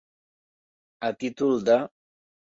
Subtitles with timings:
[1.09, 1.77] A títol de.